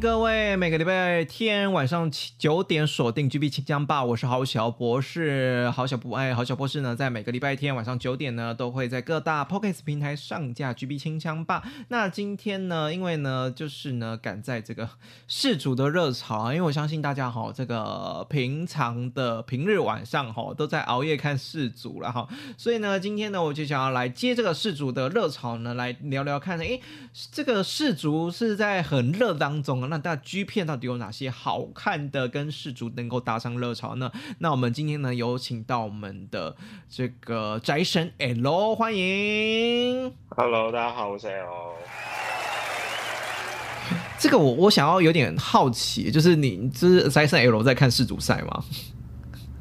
[0.00, 11.64] 各位每个礼拜天晚上七九点锁定 GB 清江吧，我是郝小博士，郝小博哎，郝小博士呢，在每个礼拜天晚上九点呢，都会在各大 Podcast 平台上架 GB 清江吧。
[11.88, 14.88] 那今天呢，因为呢，就是呢，赶在这个
[15.26, 26.80] 世足的热潮啊，因为我相信大家哈，这个平常的平日晚上哈，都在熬夜看世足了哈，所以呢，今天呢，我就想要来接这个世足的热潮呢，来聊聊看，诶，
[27.32, 34.12] 这个世足是在很热当中啊，那大家 G 片到底有哪些好看的跟世足能够搭上热潮呢？
[34.38, 36.54] 那我们今天呢，有请到我们的
[36.88, 40.12] 这个宅神 L，欢迎。
[40.28, 41.48] Hello，大家好，我是 L。
[44.18, 48.62] 这个我我想要有点好奇，就是你就是宅神 L 在看世足赛吗？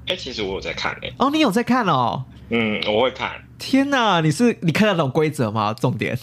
[0.07, 2.25] 哎、其实我有在看诶、哦，你有在看哦。
[2.49, 3.43] 嗯，我会看。
[3.57, 5.73] 天哪，你是你看得懂规则吗？
[5.73, 6.17] 重点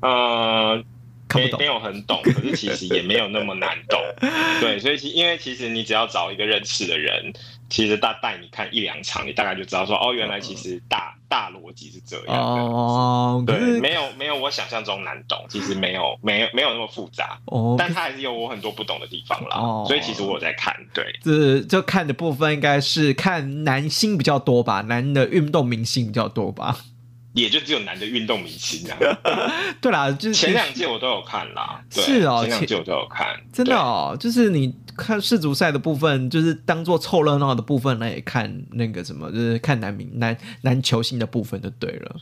[0.00, 0.82] 呃，
[1.28, 4.00] 看不懂没没有很懂，可是其实 也没有那么难懂。
[4.60, 7.32] 对，所以其因为其实你只要找一个认识的人，
[7.68, 12.32] 其实大带你看一两场，你大概就知道说，哦，原来其实大大逻辑是这样的。
[12.62, 19.56] 哦，可对，没有没有我想象中难懂，其实没有没有没有那么复杂，哦，但他还是有我很多不懂的地方啦。
[19.56, 26.76] 哦所以其实我有在看，对，这就看的部分应该是看男星比较多吧，男的运动明星比较多吧。
[27.36, 28.96] 也就只有男的运动明星啊。
[29.80, 42.16] 对啦，就是前两届我都有看啦，对是哦前前两届我都有看，真的哦，就是你看世足赛的部分，就是当做凑热闹的部分来看那个什么，就是看男明男男球星的部分就对了，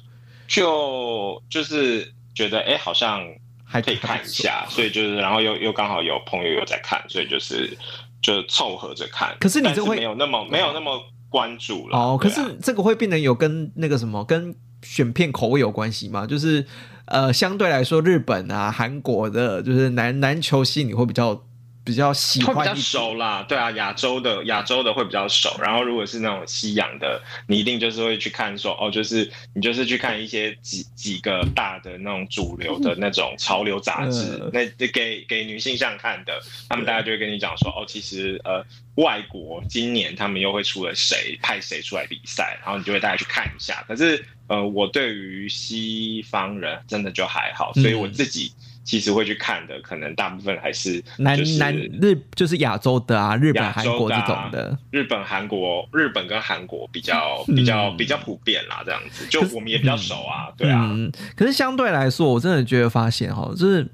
[0.48, 3.20] 就就是觉得哎、好像
[3.64, 4.28] 还可以看一。
[4.28, 7.76] 下，所以就是然后又又刚好有朋友有在看，所以就是
[8.20, 9.36] 就凑合着看。
[9.38, 14.54] 可是你这会没有那么没有那么关注了哦，可是这个会变得有跟那个什么跟
[14.84, 16.25] 选片口味有关系吗？
[16.25, 16.65] 就是
[17.06, 21.43] 呃，相对来说，日本啊、韩国的，就是男男球星，你会比较
[21.84, 34.50] 比较喜会比较欢熟啦，对啊，亚洲的亚洲的会比较熟，然后如果是那种西洋的，你一定就是会去看说哦，就是你就是去看一些几几个大的那种主流的那种潮流杂志，嗯。
[34.50, 36.41] 那给给女性向看的，
[36.71, 38.65] 他们大家就会跟你讲说哦，其实呃
[38.95, 43.84] 外国今年他们又会出了谁，派谁出来比赛，然后你就会大家去看一下。
[43.87, 48.12] 可是呃，我对于西方人真的就还好，所以我嗯。
[48.12, 48.53] 自己
[48.84, 54.78] 其实会去看的，可能大部分还是男就是男日就是亚洲的啊，日本、韩国这的啊种的。
[54.91, 63.87] 日本、韩国、日本跟韩国比较嗯比较比较普遍啦，这样子，就我们也比较熟啊，对啊，嗯，可是相对来说，我真的觉得发现哈，就是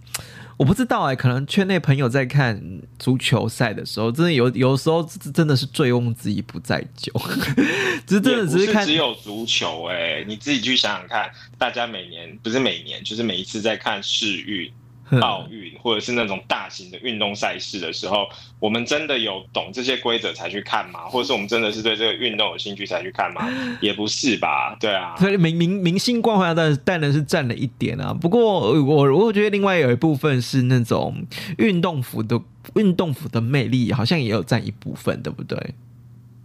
[0.60, 2.62] 我不知道哎、可能圈内朋友在看
[2.98, 7.10] 足球赛的时候，真的有有时候真真的是醉翁之意不在酒，
[8.06, 14.70] 只是真的只是看是只有足球哎、你自己去想想看，大家每年不是每年，就是每一次在看世运。
[15.10, 18.28] 嗯奥运或者是那种大型的运动赛事的时候，
[18.58, 21.00] 我们真的有懂这些规则才去看吗？
[21.08, 23.48] 或者是我们真的是对这个运动有兴趣才去看吗？
[23.80, 31.26] 也不是吧，对啊，所以明明明星光环当然当然是占了一点啊，不过呃我我觉得另外有一部分是那种
[31.58, 32.40] 运动服的
[32.74, 35.58] 运动服的魅力，好像也有占一部分，对不对？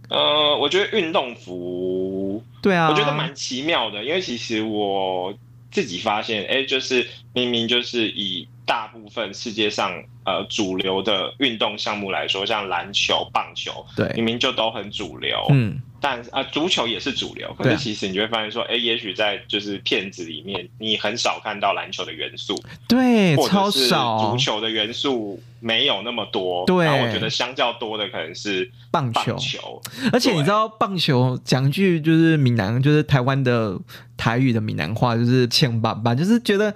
[0.08, 5.34] 呃，我觉得运动服对啊，我觉得蛮奇妙的，因为其实我
[5.70, 9.92] 自己发现，哎，就是明明就是以大部分世界上
[10.24, 24.30] 呃主流的运动项目来说，像篮球、棒球，对，明明就都很主流，嗯，但啊、足球也是主流，可是其实你就会发现说，哎，也许在就是片子里面，你很少看到篮球的元素，对，或超者是少。
[24.30, 26.84] 足球的元素没有那么多，对。
[26.84, 29.20] 然后我觉得相较多的可能是棒球。
[29.22, 29.82] 棒球，
[30.12, 33.78] 而且你知道棒球讲句就是闽南，就是台湾的
[34.16, 36.74] 台语的闽南话，就是欠爸爸，就是觉得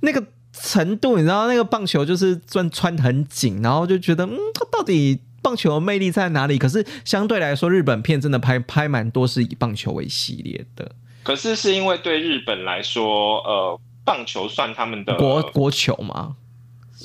[0.00, 0.20] 那个
[0.62, 6.58] 程度，你知道那个棒球就是穿穿很紧，然后就觉得嗯，它到底棒球的魅力在哪里？
[6.58, 10.90] 可是相对来说，日本片真的拍拍蛮多是以棒球为系列的
[11.22, 16.36] 可是是因为对日本来说，呃，棒球算他们的国国球吗？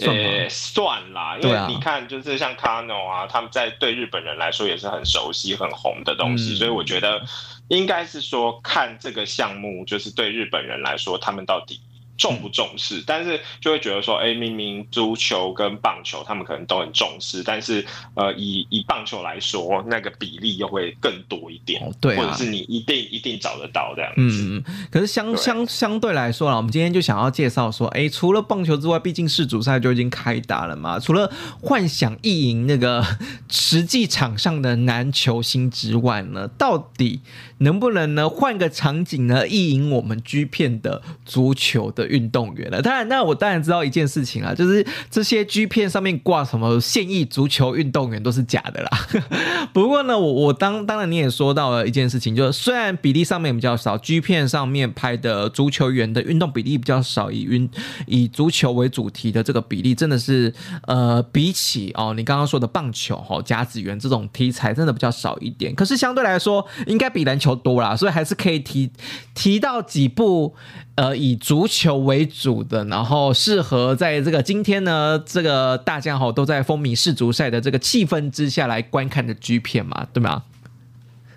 [0.01, 7.21] 呃，算啦，因为你看，就是像 Kano 啊，他们在对日本人来说也是很熟悉、很红的东西，嗯所以我觉得
[7.67, 11.79] 应该是说看这个项目，就是对日本人来说，他们到底。
[12.23, 13.03] 重不重视？
[13.05, 24.21] 但是就会觉得说，哎，明明足球跟棒球他们可能都很重视，但是呃，以以棒球来说，那个比例又会更多一点，对，或者是你一定一定找得到这样子。
[24.21, 24.87] 嗯嗯。
[24.89, 30.97] 可是相相相对来说啦，我们今天就想要介绍说，哎，除了棒球之外，毕竟世足赛就已经开打了嘛。
[30.97, 31.29] 除了
[31.59, 33.05] 幻想意淫那个
[33.49, 37.19] 实际场上的男球星之外呢，到底
[37.57, 42.12] 能不能呢换个场景呢意淫我们 G 片的足球的？
[42.13, 48.89] 运动员了，当然，那我当然知道一件事情啊，就是这些 G 片上面挂什么现役足球运动员都是假的啦。
[49.73, 57.67] 不过呢，我我当当然你也说到了一件事情，就是虽然比例上面比较少，G 片上面拍的足球员的运动比例比较少，以运
[58.05, 65.73] 以足球为主题的这个比例真的是呃，比起哦你刚刚说的棒球哈甲子园这种题材真的比较少一点。
[65.73, 68.91] 可是相对来说，应该比篮球多啦，所以还是可以提
[69.33, 70.53] 提到几部。
[70.95, 80.43] 呃，以足球为主的，然后适合在这个今天呢，这个大家好都在风靡世足赛的这个气氛之下来观看的 G 片嘛，对吗？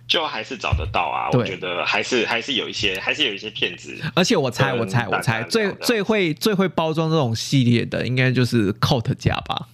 [0.09, 3.93] 就还是找得到啊，我觉得还是还是有一些，还是有一些骗子。
[4.15, 9.67] 而且我猜，我猜，我猜，最最会最会包装这种系列的，应该就是 Coat 家吧？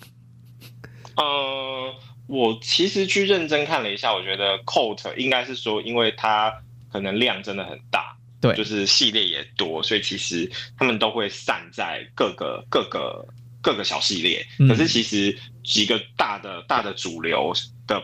[1.16, 1.92] 呃，
[2.28, 6.50] 我其实去认真看了一下，我觉得 Coat 应该是说，因为它
[6.90, 8.11] 可能量真的很大。
[8.42, 13.24] 对，就是系列也多，所以其实他们都会散在各个各个
[13.62, 14.44] 各个小系列。
[14.68, 17.52] 可是其实几个大的大的主流
[17.86, 18.02] 的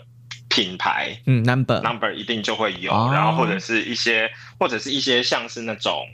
[0.49, 1.81] 品牌，嗯，number。
[1.83, 4.31] number 一定就会有，然后或者是一些
[4.61, 6.07] 或者是一些像是那种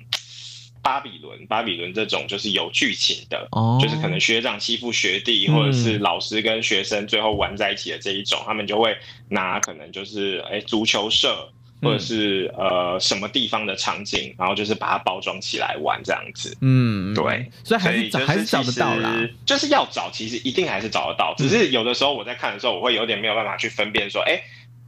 [0.82, 3.46] 巴比伦巴比伦这种就是有剧情的，
[3.78, 8.96] 就是可能学长欺负学弟，或者是老师跟学生最后玩在一起的这一种，他们就会
[9.28, 11.50] 拿可能就是哎足球社。
[11.84, 16.56] 或者是呃什么地方的场景，然后就是把它包装起来玩这样子。
[16.62, 19.14] 嗯，对，所以还是还是找得到啦。
[19.44, 21.34] 就是要找，其实一定还是找得到。
[21.36, 24.40] 只是有的时候我在看的时候，我会有点没有办法去分辨说，哎，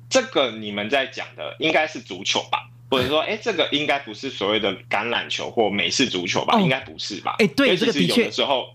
[0.08, 2.68] 这个你们在讲的应该是足球吧？
[2.90, 6.60] 或者说，哎，这个应该不是所谓的橄榄球或美式足球吧？
[6.60, 7.36] 应该不是吧？
[7.40, 8.68] 哎，对，这个的确时候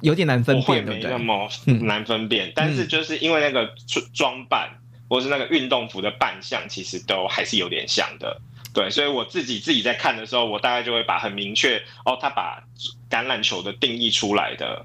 [0.00, 1.48] 有点难分辨，没那么
[1.82, 2.52] 难分辨。
[2.54, 3.72] 但是就是因为那个
[4.14, 4.70] 装扮。
[5.08, 8.40] 或是那个运动服的扮相，其实都还是有点像的，
[8.74, 12.62] 对，所以我自己自己在看的时候，我大概就会把很明确哦，他把
[13.10, 14.84] 橄榄球的定义出来的，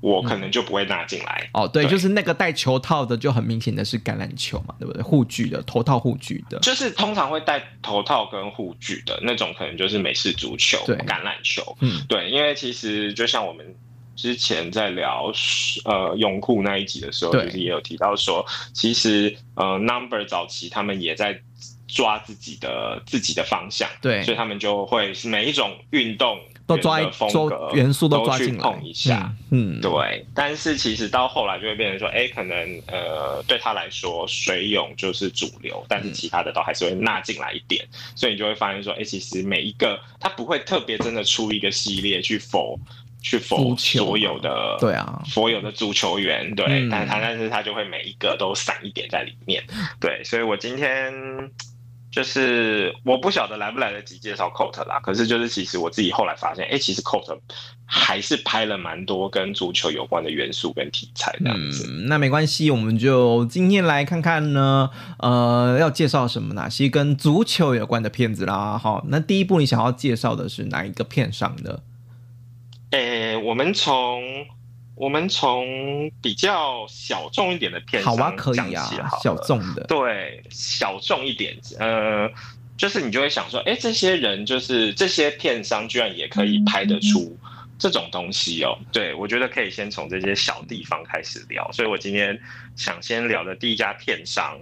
[0.00, 1.48] 我可能就不会拿进来。
[1.54, 5.00] 哦，对，就是那个戴球套的，就很明显的是橄榄球嘛，对不对？
[5.00, 13.74] 护具的头套护具的，就是通常会戴头套跟护具的那种，可能就是美式足球、橄榄球，嗯，对，因为其实就像我们。
[14.14, 15.32] 之前在聊
[15.84, 21.40] 呃泳裤那一集的时候，就是也有提到说，其实呃 Number 早期他们也在
[21.88, 30.24] 抓自己的自己的方向，对，所以他们就会每一种运动都抓风格元素都抓进来碰一下，嗯，对。
[30.34, 32.56] 但是其实到后来就会变成说，哎，可能
[32.86, 42.78] 呃对他来说水泳就是主流，但是其他的都还是会纳进来一点，所以你就会发现说，哎，其实每一个他不会特别真的出一个系列去否。
[43.22, 49.62] 去否所有的对啊，所有的足球员对，但他但是他就会每一个都散一点在里面，
[50.00, 51.12] 对，所以我今天
[52.10, 57.38] 就是我不晓得来不来得及介绍 Coat 啦，可是就是其实我自己后来发现，哎，其实 Coat
[57.86, 61.88] 还是拍了蛮多跟足球有关的元素跟题材这样子。
[62.08, 68.76] 那没关系，我们就今天来看看呢，呃，要介绍什么哪些跟足球有关的片子啦。
[68.76, 71.80] 好，那第一部你想要介绍的是哪一个片上的？
[72.92, 74.22] 诶，我们从
[74.94, 78.88] 我们从比较小众一点的片好啊，可以啊，
[79.22, 82.30] 小众的，对，小众一点，呃，
[82.76, 87.36] 就是你就会想说，哎，这些人就是这些片商居然也可以拍得出
[87.78, 88.78] 这种东西哦。
[88.92, 92.38] 对，我觉得可以先从这些小地方开始聊，所以我今天
[92.76, 94.58] 想先聊的第一家片商。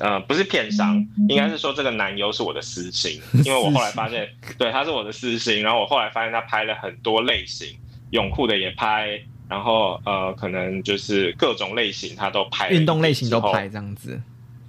[0.00, 0.96] 呃，不是片商，
[1.28, 7.68] 应该是说这个男优是我的私心， 因为我后来发现，对，他是我的私心，然后我后来发现他拍了很多类型，
[8.10, 14.20] 泳裤的也拍，然后呃，可能就是各种类型他都拍，运动类型都拍这样子。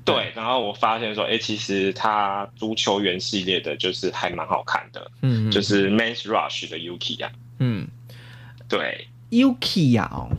[0.04, 7.88] 对，然后我发现说，哎，其实他足球员系列的就是还蛮好看的，嗯，就是 Men's Rush 的 Yuki 呀，嗯，
[8.70, 10.30] 对，Yuki 呀，哦，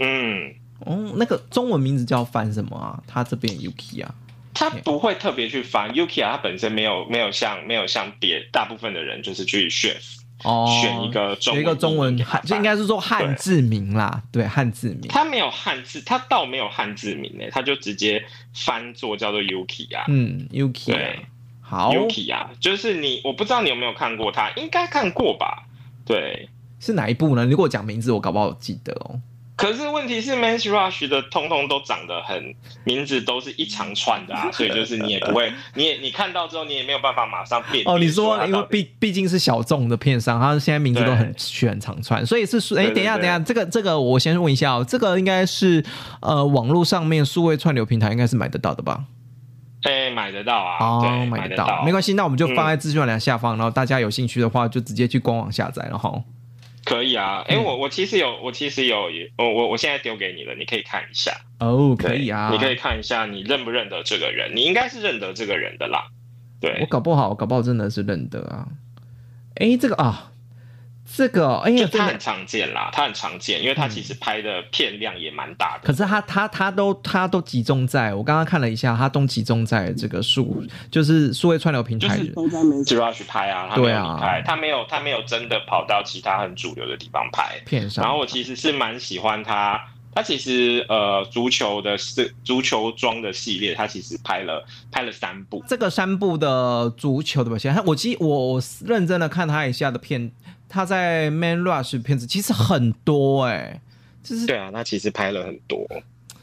[0.00, 3.02] 嗯，哦，那个中文名字叫翻什么啊？
[3.06, 4.14] 他这边 Yuki 啊。
[4.70, 9.94] 他不会特别去翻 Yuki 啊，他本身没有没有像没有像别大部分的人就是去选
[10.42, 15.08] 哦选一个中一个中文汉，就应该是说汉字名啦，对汉字名。
[15.08, 20.86] 他没有汉字，他倒没有汉字名诶，他就直接翻作叫做 Yuki 啊，嗯，Yuki。
[20.86, 21.20] 对，
[21.60, 25.66] 好，Yuki 啊，就是你，我不知道你有没有看过他，应该看过吧？
[26.04, 26.48] 对，
[26.80, 27.46] 是哪一部呢？
[27.46, 29.20] 如果讲名字，我搞不好记得哦。
[29.56, 37.96] 可是问题是，Man Rush 的通通都长得很名字都是一长串的啊， 所以就是你也不会，你也你看到之后，你也没有办法马上辨哦。
[37.96, 45.84] 你说，因为毕毕竟是小众的片商，他现在名字都很选长串，所以是说，哎，等一下，等一下，这个这个，我先问一下哦，这个应该是
[46.20, 49.04] 呃网络上面数位串流平台应该是买得到的吧？
[49.82, 56.12] 哎，买得到啊，哦，买得到，没关系，那我们就放在资讯栏下方，然后大家有兴趣的话，就直接去官网下载了哈。
[56.84, 61.32] 可以啊，哎，我我其实有，我其实有，我我我现在丢给你了，你可以看一下。
[61.60, 64.54] 哦，可以啊，你可以看一下，你认不认得这个人？
[64.54, 66.08] 你应该是认得这个人的啦，
[66.60, 66.78] 对。
[66.80, 68.68] 我搞不好，搞不好真的是认得啊，
[69.56, 70.30] 哎，这个啊。
[71.16, 75.86] 这个哎呀，他很常见啦，他很常见，因为他其实拍的片量也蛮大的。
[75.86, 82.18] 可是他他他都他都集中在我刚刚看了一下，他都集中在这个数，就是数位串流平台，
[82.84, 83.72] 主要去拍啊。
[83.76, 88.02] 对啊，拍他没有他没有真的跑到其他很主流的地方拍片上。
[88.04, 89.80] 然后我其实是蛮喜欢他，
[90.12, 95.62] 他其实呃足球的是足球装的系列，他其实拍了拍了三部。
[95.68, 100.32] 这个三部的足球的表现，我记我认真的看他一下的片。
[100.74, 103.80] 他在《Man Rush》片子其实很多哎，
[104.24, 105.86] 就是对啊，他其实拍了很多，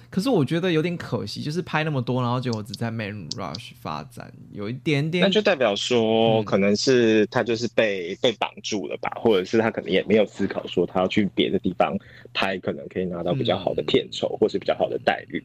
[0.09, 11.93] 可是我觉得有点可惜，就是拍那么多，然后结果只在《Man Rush》发展，有一点点，那就代表说可能是他就是被被绑住了吧，或者是他可能也没有思考说他要去别的地方
[12.33, 15.43] 拍，可能可以拿到比较好的片酬或是比较好的待遇。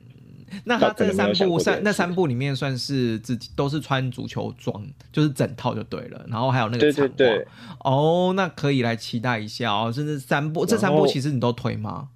[0.64, 6.24] 那他这三部三那三部里面算是自己都是穿足球装，就是整套就对了。
[6.28, 7.46] 然后还有那个对对对
[7.84, 9.92] 哦，那可以来期待一下哦。
[9.92, 12.08] 甚至三部这三部其实你都推吗？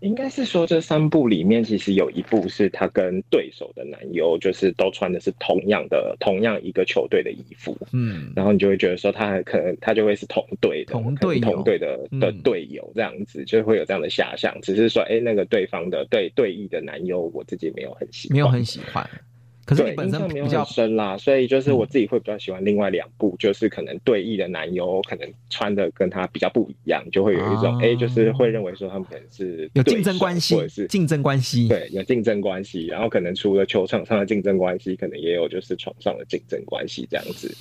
[0.00, 7.76] 应该是说这三部里面，其实有一部是他跟对手的男优，就是都穿的是同样的、同样一个球队的衣服。
[7.92, 14.58] 嗯，然后你就会觉得说，他可能他就会是同队的、同队同队的的队友这样子，就会有这样的遐想。
[14.62, 19.08] 只是说，哎，那个对方的对对弈的男优，我自己没有很喜，没有很喜欢。
[19.70, 32.86] 可是本身比较深啦，所以就是我自己会比较喜欢另外两部，就是可能对弈的男优可能穿的跟他比较不一样，就会有一种哎，就是会认为说他们可能是有竞争关系，或者是竞争关系，对，有竞争关系。
[32.86, 37.56] 然后可能除了球场上的竞争关系，可能也有就是床上的竞争关系这样子。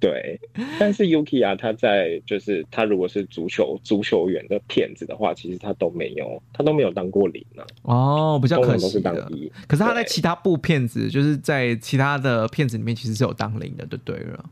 [0.00, 0.40] 对，
[0.80, 7.62] 但是 Yuki 啊，他在就是他如果是足球足球员的骗子的话，其实他都没有他都没有当过零啊。
[7.82, 9.28] 哦，比较可惜的。
[9.68, 11.51] 可是他在其他部骗子就是在。
[11.52, 14.44] 在其他的片子里面，其实是有当零的，对对了。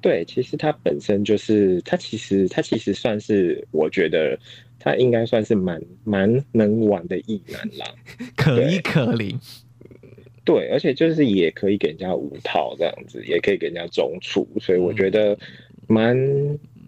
[0.00, 4.38] 对，其实他本身就是他，其实他其实算是，我觉得
[4.78, 7.86] 他应该算是蛮蛮能玩的艺男啦，
[8.36, 9.36] 可一可零。
[10.44, 15.36] 对，而且就是也可以给人家五套这样子，也可以给人家中出，所以我觉得
[15.88, 16.16] 蛮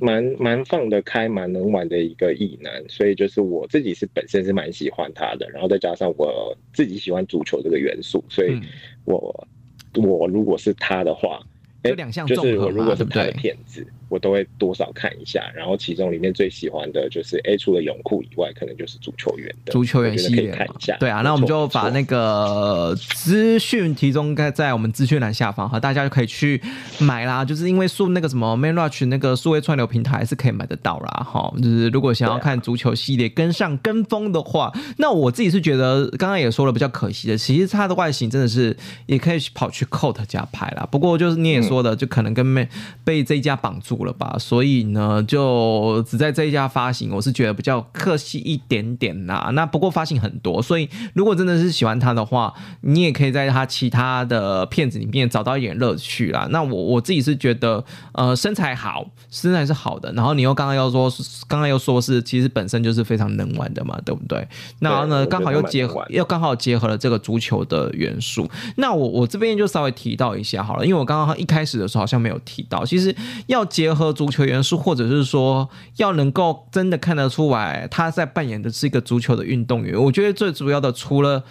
[0.00, 2.82] 蛮蛮放得开，蛮能玩的一个艺男。
[2.88, 8.60] 所以就是我自己是本身是蛮喜欢他的，然后再加上我自己喜欢足球这个元素，所以。
[9.06, 9.48] 我
[9.94, 11.40] 我如果是他的话，
[11.82, 13.84] 就两项就是我如果是他的骗子。
[14.10, 20.96] 我都会多少看一下，然后其中里面最喜欢的就是，A，除了泳裤以外，可能就是足球员的足球员系列看一下。
[20.98, 26.60] 对啊，那我们就把那个资讯提供在在我们资讯栏下方，哈，大家就可以去
[26.98, 27.44] 买啦。
[27.44, 31.54] 就是因为数那个什么 Man Rush 那个数位串流平台是可以买得到啦，哈。
[31.58, 38.76] 就是如果想要看足球系列跟上跟风的话，那我自己是觉得刚刚也说了比较可惜的，其实它的外形真的是
[39.06, 40.84] 也可以跑去 Coat 家拍啦。
[40.90, 42.68] 不过就是你也说的，就可能跟被
[43.04, 43.99] 被这一家绑住。
[44.04, 49.50] 了吧，所以呢，就只在这一家发行，我是觉得比较可惜一点点啦。
[49.54, 56.48] 那不过发行很多，所以如果真的是喜欢他的话，你也可以在他其他的片子里面找到一点乐趣啦。
[56.50, 60.10] 那我我自己是觉得，呃，身材好，身材是好的。
[60.12, 61.12] 然后你又刚刚又说，
[61.46, 64.48] 刚刚又说是其实本身就是非常能玩的嘛，对不对？
[64.78, 68.48] 然后呢，刚好又结合，又刚好结合了这个足球的元素。
[68.76, 73.14] 那我我这边就稍微提到一下好了，因为我刚刚一开始的时候好像没有提到，其实
[73.46, 73.89] 要结。
[73.90, 80.00] 结合足球元素，或者是说要能够真的看得出来他在扮演的是一个足球的运动员。
[80.00, 81.42] 我觉得最主要的，除了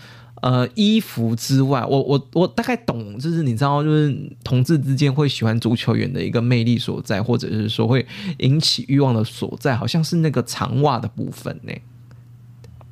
[0.41, 11.73] 呃衣服之外，我我我大概懂，就是你知道，就是同志之间会喜欢足球员的一个魅力所在，或者是说会引起欲望的所在，好像是那个长袜的部分呢，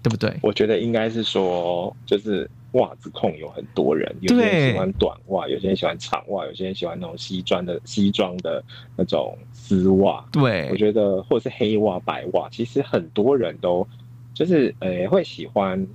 [0.03, 0.37] 对不对？
[0.41, 2.51] 我觉得应该是说，就是。
[2.73, 8.63] 袜子控有很多人，有些人喜欢短袜，有些人喜欢长袜，有些人喜欢那种西装的西装的
[8.95, 10.25] 那种丝袜。
[10.31, 13.87] 对，我觉得或者是黑袜、白袜，其实很多人都
[14.33, 15.87] 就是呃会喜欢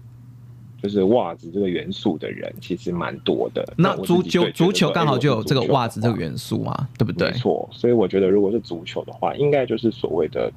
[0.83, 3.65] 就是袜子这个元素的人其实蛮多的。
[3.77, 7.31] 那足球足球刚好就有这个袜子这个元元素嘛，对不对？
[7.31, 10.51] 没错，所以我觉得如果是足球的话，应该就是所谓的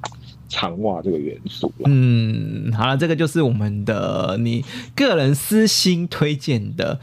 [0.48, 1.84] 长袜这个元素了。
[1.86, 6.98] 嗯，好了，这个就是我们的你个人私心推荐的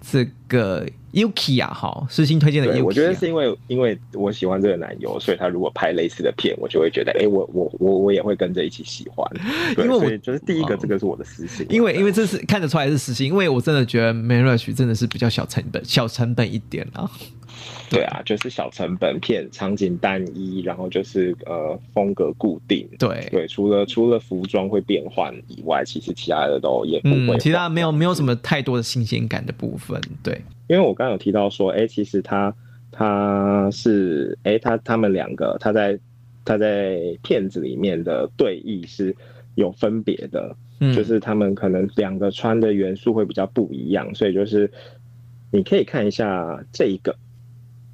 [0.00, 2.84] 这个 Yuki 啊，哈，私心推荐的 Yuki，啊。
[2.84, 9.26] 我觉得是因为因为我喜欢这个男优，所以他如果拍类似的片，我就会觉得，哎、我我我我也会跟着一起喜欢。
[9.78, 11.66] 因为我所以就是第一个，哦这个是我的私心。
[11.70, 17.10] 因为因为这是看得出来是私心，因为我真的觉得 Marriage 真的是比较小成本，小成本一点啊。
[17.90, 22.86] 对啊，就是小成本片，场景单一，然后就是呃风格固定。
[22.98, 30.00] 对，对，除了除了服装会变换以外，其实其他的都也不会嗯，其他没有没有什么太多的新鲜感的部分。
[30.22, 32.54] 对，因为我刚刚有提到说，哎、其实他
[32.92, 35.98] 他是哎、他他们两个他在
[36.44, 39.16] 他在片子里面的对弈是
[39.54, 44.70] 有分别的，嗯，就是他们可能两个穿的元素会比较不一样，所以就是
[45.50, 47.16] 你可以看一下这一个，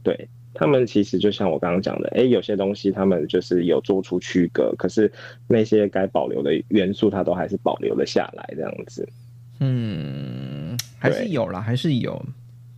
[0.04, 5.10] 对他们其实就像我刚刚讲的，哎、有些东西他们就是有做出区隔，可是
[5.48, 9.08] 那些该保留的元素，它都还是保留了下来，这样子。
[9.58, 12.24] 嗯，还是有啦，还是有。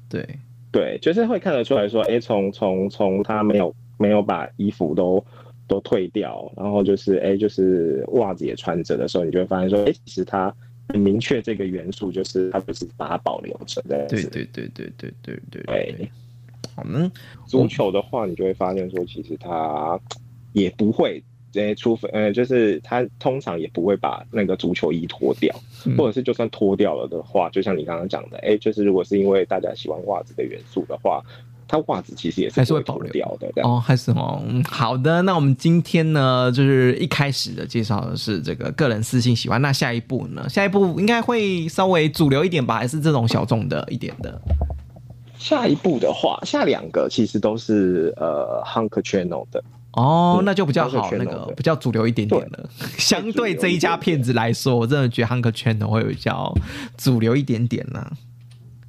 [0.08, 0.26] 对，
[0.72, 5.22] 对，就是会看得出来说，哎，从从从他没有没有把衣服都
[5.66, 10.54] 都退掉，然后就是哎，就是袜子也穿着的时候，你就会发现说，哎，其实他
[10.88, 14.28] 很明确这个元素，就是他不是把它保留着这样子。
[14.30, 16.10] 对对对对对对对对
[16.84, 17.10] 嗯，
[17.46, 19.98] 足球的话，你就会发现说，其实他
[20.52, 21.22] 也不会。
[21.54, 25.54] 诶，除非呃，就是他通常也不会把那个足球衣脱掉，
[25.86, 31.22] 嗯或者是就算脱掉了的话，就像你刚刚讲的，哎，就是如果是因为大家喜欢袜子的元素的话，
[31.66, 33.50] 它袜子其实也是还是会保留掉的。
[33.62, 35.22] 哦，还是哦，嗯，好的。
[35.22, 40.46] 那我们今天呢，就是一开始的介绍的是这个个人私信喜欢，那下一步呢？
[40.50, 44.38] 下一步应该会稍微主流一点吧，还是这种小众的一点的？
[45.38, 49.62] 下一步的话，下两个其实都是呃 Hunk Channel 的，
[49.92, 52.68] 哦，嗯那就比较好，那个比较主流一点点了。
[52.98, 56.52] 相对这一家片子来说，我真的觉得 Hunk Channel 会比较
[56.96, 58.10] 主流一点点啦。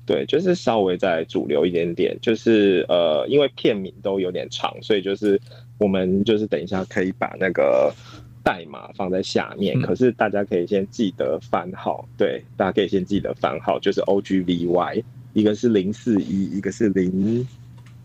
[0.05, 5.37] 对，就是稍微再主流一点点，就是呃，因为片名都有点长，所以就是
[5.77, 7.93] 我们就是等一下可以把那个
[8.41, 9.81] 代码放在下面，嗯。
[9.81, 15.03] 可是大家可以先记得番号，对，大家可以先记得番号，就是 OGVY，
[15.37, 17.47] 一个是零四一，一个是零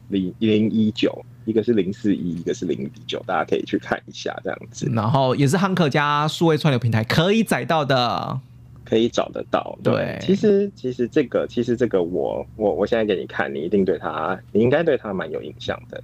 [0.09, 8.39] 零零一九，一个是零四一，一个是零一九，大家可以去看一下，这样子然后也是汉克家数位串流平台可以载到的。
[8.85, 9.79] 可以找得到。
[9.83, 16.03] 对其实其实这个其实这个我我我现在给你看，你一定对他，你应该对他蛮有印象的。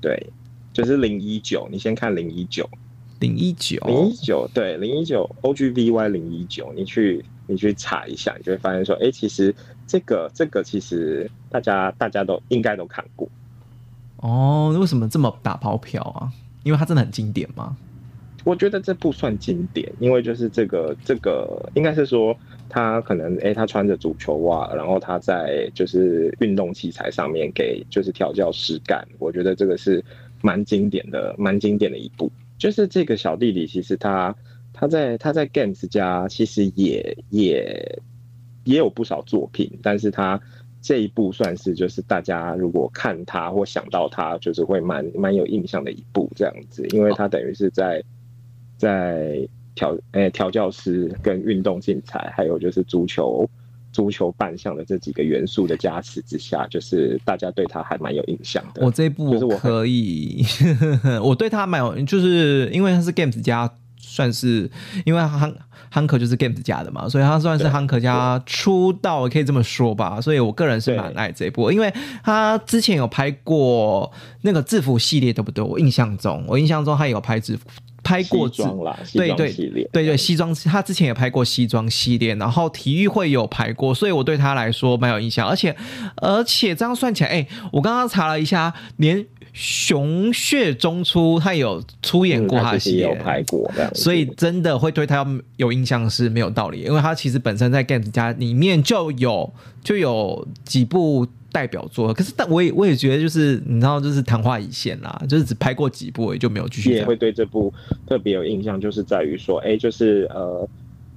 [0.00, 0.30] 对，
[0.72, 2.70] 就是零一九，你先看零一九，
[3.18, 9.52] 零一九，零一九，对，零一九 OGVY 零一九，你去你去查一下，你就会发现说，哎、其实
[9.86, 13.28] 这个这个其实大家大家都应该都看过。
[14.18, 16.30] 哦，为什么这么打包票啊？
[16.62, 17.76] 因为它真的很经典吗？
[18.44, 22.34] 我觉得这不算经典，因为就是这个这个应该是说
[22.68, 30.02] 他可能诶，他穿着足球袜，然后他在就是运动器材上面给就是调教师干，我觉得这个是
[30.40, 32.30] 蛮经典的，蛮经典的一部。
[32.56, 34.34] 就是这个小弟弟，其实他
[34.78, 38.00] 他在他在 Games 家其实也也
[38.64, 40.40] 也有不少作品，但是他
[40.80, 48.02] 这一部算是就是大家如果看他或想到他，就是会蛮蛮有印象的一部这样子，因为他等于是在
[48.76, 53.48] 在调诶调教师跟运动竞赛，还有就是足球
[53.90, 58.84] 足球扮相的这几个元素的加持之下，就是大家对他还蛮有印象的。
[58.84, 60.44] 我这一部就是我我可以，
[61.24, 64.70] 我对他蛮有，就是因为他是 Games 家，算是
[65.04, 65.52] 因为汉
[65.90, 70.20] 汉克就是 Games 家的嘛，所以他算是对汉克家出道，可以这么说吧。
[70.20, 74.10] 所以我个人是蛮爱这一部，因为他之前有拍过
[74.42, 75.64] 那个制服系列，对不对？
[75.64, 77.62] 我印象中，我印象中他有拍制服，
[78.02, 85.48] 拍过装啦，对对对对，西装他之前也拍过西装系列，然后体育会有拍过，所以我对他来说蛮有印象。
[85.48, 85.74] 而且
[86.16, 107.72] 而且这样算起来，哎，我刚刚查了一下，连熊血中出他有出演过嗯他的系列，其实也有拍过所以真的会对他有印象是没有道理，因为他其实本身在 Games 家里面就有就有几部代表作，可是但我也我也觉得就是你知道就是昙花一现啦，就是只拍过几部，也就没有继续再也会对这部
[108.06, 110.68] 特别有印象，就是在于说，哎，就是呃，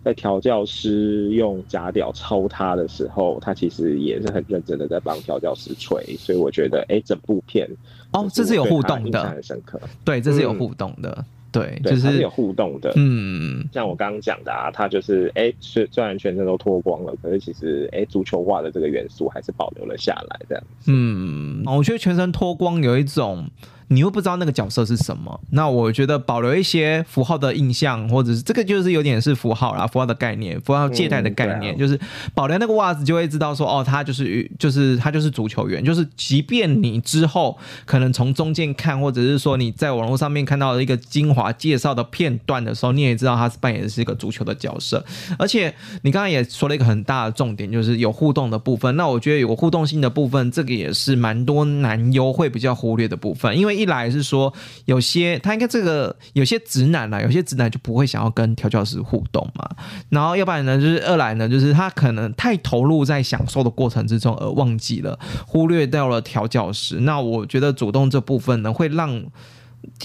[0.03, 7.69] 在调教师用假屌抄他的时候，他其实也是很认真的在帮调教师吹，所以我觉得，哎，整部片
[8.11, 9.79] 哦，这是有互动印象的，很深刻。
[10.03, 11.25] 对，这是有嗯互动的。
[11.51, 12.93] 对，对，就是是有互动的。
[12.95, 20.63] 嗯，像我刚刚讲的啊，他就是哎，虽虽然全身都脱光了，可是其实哎，足球袜的这个元素还是保留了下来，这样。
[20.87, 23.49] 嗯，我觉得全身脱光有一种。
[23.91, 31.99] 你又不知道那个角色是什么，那我觉得保留一些符号的印象，或者是这个就是有点是符号啦，符号的概念，符号借贷的概念，嗯啊就是
[32.33, 45.03] 保留那个袜子就会知道说，哦，他就是就是他就是足球员，就是即便你之后可能从中间看，或者是说你在网络上面看到了一个精华介绍的片段的时候，你也知道他是扮演的是一个足球的角色，
[45.37, 45.73] 而且
[46.03, 48.95] 你刚刚也说了一个很大的重点，就是有互动的部分。
[48.95, 54.53] 那我觉得有互动性的部分，这个也是蛮多男优会比较忽略的部分，因为一来是说
[54.85, 59.69] 有些他应该这个有些直男啊，有些直男就不会想要跟调教师互动嘛。
[60.09, 67.01] 然后要不然呢，就是二来呢，就是他可能太投入在享受的过程之中，而忘记了忽略掉了调教师。
[67.01, 69.23] 那我觉得主动这部分呢，会让。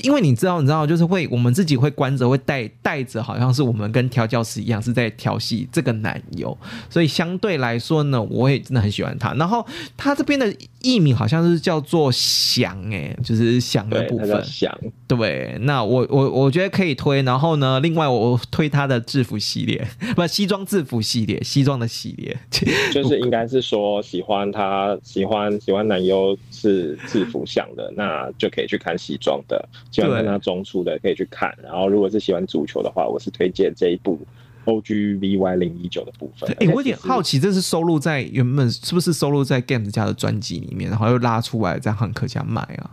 [0.02, 6.56] 因为你知道，你知道，就是会我们自己会关着，会带带着，好像是我们跟调教师一样是在调戏这个男友，
[6.90, 9.32] 所以相对来说呢，我也真的很喜欢他。
[9.34, 14.44] 然后他这边的艺名好像是叫做翔，哎，就是翔的，部分。
[14.44, 14.76] 想，
[15.08, 17.22] 对，那我我我觉得可以推。
[17.22, 22.36] 然后呢，另外我推他的制服系列， 不西装制服系列，西装的系列。
[22.92, 29.56] 就是应该是说喜欢他喜欢喜欢男优是制服向的，那就可以去看西装的；
[29.92, 31.56] 喜欢看他中出的可以去看。
[31.62, 34.18] 然后如果是喜欢足球的话，我是推荐这一部
[34.64, 36.50] O G V Y 零一九的部分。
[36.58, 42.90] 哎、我有点 好奇，奇，这是收录在原本是不是收录在 Games 家的专辑里面，然后又拉出来在汉克家卖啊？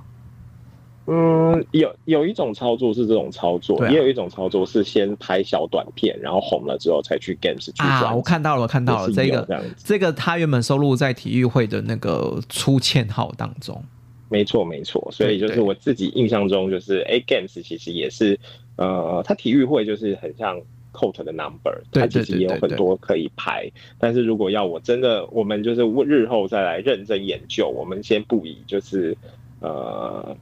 [1.05, 13.83] 嗯，有有一种操作是这种操作，啊也有一种操作是先拍小短片，然后红了之后才去 Games 去啊，我看到了，我看到了是这个这样子这个，他原本收录在体育会的那个出欠号当中。
[14.29, 18.39] 没错，没错，所以就是我自己印象中，就是哎，Games 其实也是，
[18.77, 20.57] 呃，它体育会就是很像
[20.93, 23.69] Coat 的 number，对它其实也有很多可以拍。
[23.99, 29.17] 但是如果要我真的，我们就是日后再来认真研究，我们先不以就是
[29.59, 30.33] 呃。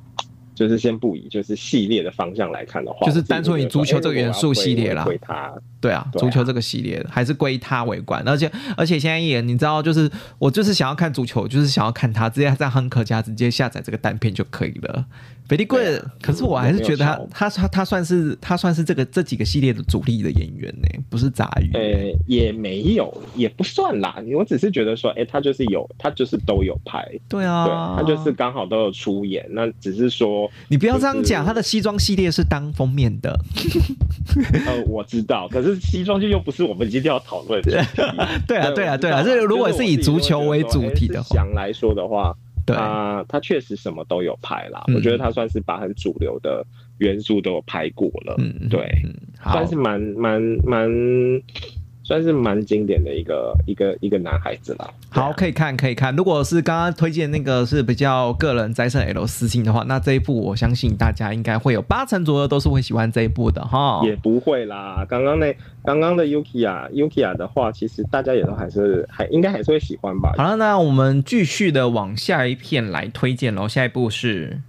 [0.54, 15.06] 就是先不以就是系列的方向来看的话，就是单纯以足球这个元素系列啦归它对啊，足球这个系列还是归他为冠，而且而且现在也你知道，就是我就是想要看足球，就是想要看他，直接在亨克家直接下载这个单片就可以了。
[15.58, 21.72] 对 good，、啊可是我还是觉得他他他他算是他算是这个这几个系列的主力的演员呢，不是杂鱼。
[21.74, 24.16] 呃，也没有，也不算啦。
[24.36, 29.46] 我只是觉得说，哎、他就是有，他就是都有拍，对对啊，他就是刚好都有出演。
[29.50, 33.38] 那只是说，你不要这样就是讲，他的西装系列是当封面的。
[34.66, 37.84] 呃，我知道，可是西装就又不是我们今天要讨论的。
[38.48, 42.36] 对啊，对啊，对啊，这如果是以足球为主题的话，想来说的话，
[42.72, 44.84] 对，他他确实什么都有拍啦。
[44.88, 46.66] 嗯我觉得他算是把很主流的
[46.98, 48.90] 元素都有拍过了，嗯，对，
[49.42, 50.90] 算，是蛮蛮蛮。
[52.12, 54.94] 算是蛮经典的一个一个一个男孩子啦。
[55.10, 56.14] 好，啊可以看，可以看。
[56.14, 64.02] 如果是刚刚推荐那个是比较个人摘胜 L 私信的话，那这一部我相信大家应该会有八成左右都是会喜欢这一部的哈。
[64.04, 65.06] 也不会啦。
[65.08, 70.34] 刚刚那刚刚的 Yukiya Yukiya 的话，其实大家也都还是还应该还是会喜欢吧。
[70.36, 73.70] 好了，那我们继续的往下一片来推荐喽。
[73.70, 74.60] 下一部是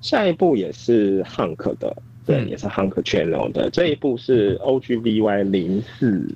[0.00, 3.68] 下一部也是 Hank 的，对，嗯也是 Hunk Channel 的。
[3.68, 6.34] 这一部是 OGVY 零四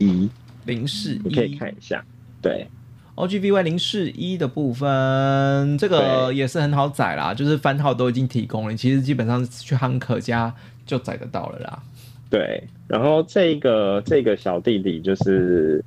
[0.00, 0.28] 一，
[0.64, 2.04] 零四一，你可以看一下。
[2.42, 2.66] 对
[3.14, 10.52] ，OGVY 零四一的部分，这个也是很好载啦，就是番号都已经提供了，其实基本上去汉克家
[10.84, 11.82] 就载得到了啦。
[12.28, 15.84] 对，然后这个这个小弟弟就是，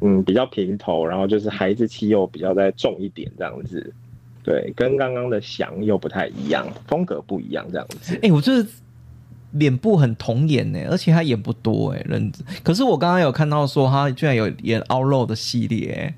[0.00, 3.92] 嗯，比较平头，然后就是孩子气又比较再重一点这样子。
[4.42, 8.18] 对，跟刚刚的翔又不太一样，风格不一样这样子。
[8.22, 8.66] 哎、我就是
[9.52, 12.44] 脸部很童颜呢，而且他演不多哎，认真。
[12.62, 16.14] 可是我刚刚有看到说他居然有演凹肉的系列欸，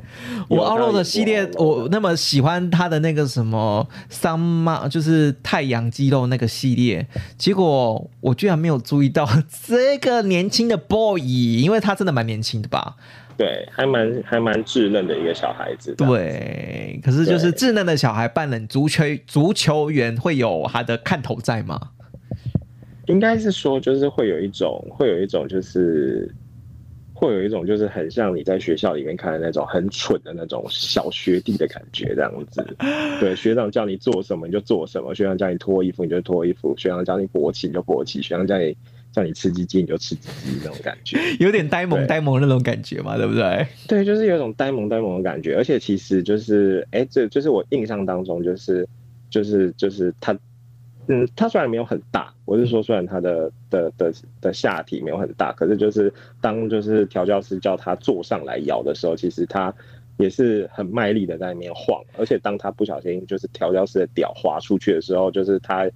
[0.48, 9.28] 我有凹肉的系列我那么喜欢他的那个什么桑妈，就是太阳肌肉那个系列，结果我居然没有注意到
[9.66, 12.96] 这个年轻的 boy，因为他真的蛮年轻的吧？
[13.36, 21.80] 对，还蛮还蛮稚嫩的一个小孩子。，对，可是就是稚嫩的小孩扮冷足球足球员会有他的看头在吗？
[23.06, 26.30] 应该是说就是会有一种会有一种就是。
[27.16, 32.66] 会有一种就是很像你在学校里面看的那种很蠢的那种小学弟的感觉，这样子。
[33.20, 38.76] 对，学长叫你做什么你就做什么，学长叫你脱衣服你就脱衣服，学长叫你勃起你就勃起，学长叫你
[39.12, 41.16] 叫你吃鸡鸡你就吃鸡鸡那种感觉。
[41.38, 43.64] 有点呆萌呆萌那种感觉嘛，对不对？
[43.86, 48.86] 对，就是有一种呆萌呆萌的感觉，而且其实就是，哎，这就是我印象当中就是
[49.30, 50.36] 就是就是他
[51.06, 59.74] 嗯，他虽然没有很大，我是说虽然他的的的的下体没有很大，可是就是当就是调教师叫他坐上来摇的时候，其实他
[60.16, 65.86] 也是很卖力的在那边晃，而且当他不小心就是调教师的屌滑出去的时候，就是他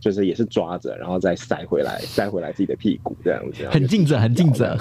[0.00, 4.76] 就是也是抓着，然后再塞回来，塞回来自己的屁股这样子，很尽责，很尽责，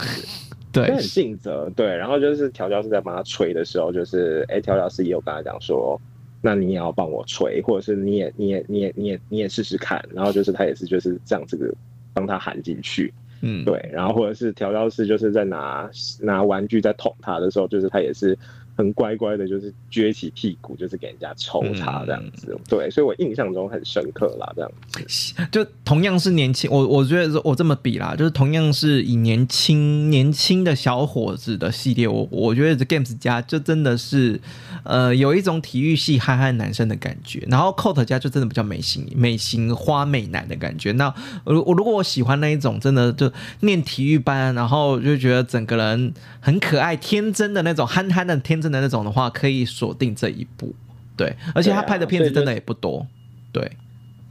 [0.72, 1.86] 对，很尽责，对。
[1.96, 6.02] 然后就是调教师在帮他吹的时候，就是哎，调教师也有跟他讲说。
[6.46, 11.74] 那你也要帮我吹，或者是你也你也你也你也你也试试看，然后就是他也是就是这样子的
[12.14, 15.90] 帮他喊进去，嗯，对，然后或者是调教师就是在拿
[16.22, 18.38] 拿玩具在捅他的时候，就是他也是。
[18.76, 22.58] 很乖乖的，就是撅起屁股，就是给人家抽他这样子。
[22.68, 25.34] 对，所以我印象中很深刻啦，这样子。
[25.50, 34.38] 就同样是年轻，我我觉得我这么比啦，就是同样是以年轻年轻的小伙子的系列，我我觉得这 Games 家就真的是，
[34.84, 37.46] 呃，有一种体育系憨憨男生的感觉。
[37.48, 40.92] 然后 Coat 家就真的比较美型美型花美男的感觉。
[40.92, 41.14] 那
[41.46, 48.65] 我我如果我喜欢那一种，真的就念体育班，然后就觉得整个人很可爱、天真的那种憨憨的天。
[48.72, 50.74] 的那种的话，可以锁定这一部，
[51.16, 53.06] 对，而且他拍的片子真的也不多，
[53.52, 53.70] 对，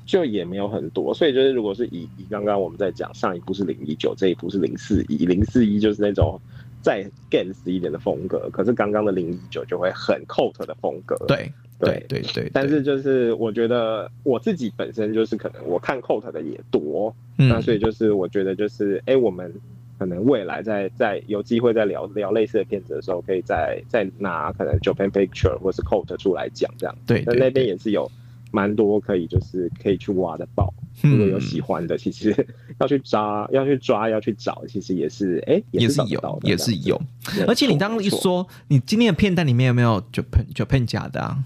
[0.05, 6.41] 就也没有很多，所以就是如果是以以刚刚我们在讲上一部是零一九，这一部是零四一，零四一就是那种
[6.83, 19.53] 再 gans 一点的风格，可是刚刚的零一九就会很 cult 的风格，对对对对，但是就是我觉得我自己本身就是可能我看 cult 的也多，那所以就是我觉得就是哎我们。
[19.99, 26.97] 可能未来在在有机会再聊聊类似的片子的时候，可以再再拿可能 Japan Picture 或是 Coat 出来讲这样。
[27.07, 28.11] 对，那那边也是有
[28.51, 30.73] 蛮多可以就是可以去挖的宝。
[31.03, 32.35] 如果有喜欢的，其实
[32.79, 37.01] 要去抓，要去抓，要去找，其实也是哎，也是有，也是有。
[37.49, 41.39] 而且你刚刚一说，你今天的片单里面有没有 Japan Japan 假的啊？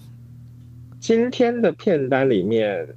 [1.01, 2.89] 今天的片单里面。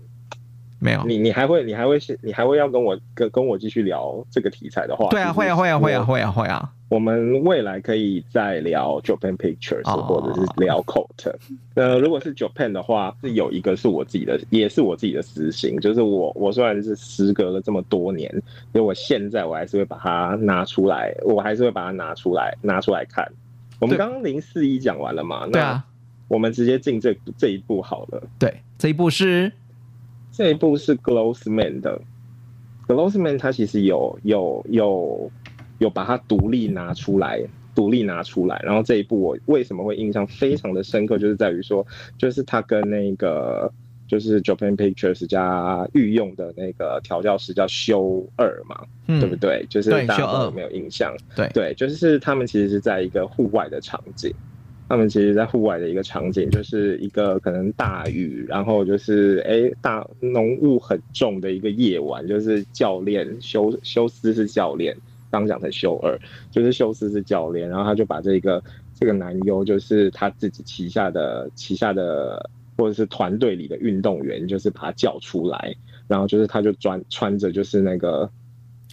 [0.83, 6.73] 没有你，你还会，你还会是，你还会要跟我跟跟我继续聊这个题材的话，对啊，会啊，会啊，会啊，会啊，会啊。
[6.89, 11.33] 我们未来可以再聊 Japan Pictures，或者是聊 Coat。
[11.75, 18.29] 呃，如果是 Japan 的话，是有一个是我自己的，也是我自己的私心，就是我我虽然是时隔了这么多年，
[18.73, 23.25] 因为我现在我还是会把它拿出来，我还是会把它拿出来拿出来看。
[23.79, 25.47] 我们刚刚零四一讲完了嘛？
[25.47, 25.85] 对啊，
[26.27, 28.21] 我们直接进这这一步好了。
[28.39, 29.51] 对，这一步是。
[30.31, 32.01] 这一部是 Glossman 的
[32.87, 35.31] ，Glossman 他其实有有有
[35.79, 37.41] 有把它独立拿出来，
[37.75, 38.61] 独立拿出来。
[38.63, 41.85] 然后这一部我为什么会印象非常的深刻，就是在于说，
[42.17, 43.71] 就是他跟那个
[44.07, 49.65] 就是 Japan Pictures 加御用的那个调教师叫修二嘛，对不对？
[49.69, 51.13] 就是大家有没有印象？
[51.35, 54.33] 对对，就是他们其实是在一个户外的场景。
[54.91, 64.93] 他们其实，在户外的一个场景，就是一个可能大雨，然后就是哎，大浓雾很重的一个夜晚，就是教练修修斯是教练，
[65.29, 66.19] 刚讲成修二，
[66.51, 68.61] 就是修斯是教练，然后他就把这个
[68.93, 75.73] 这个男优，就是他自己旗下的旗下的或者是团队里的运动员，就是把他叫出来，
[76.05, 78.29] 然后就是他就穿穿着就是那个。